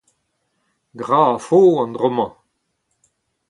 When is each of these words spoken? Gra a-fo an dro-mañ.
Gra 0.99 1.21
a-fo 1.35 1.59
an 1.81 1.91
dro-mañ. 1.95 2.33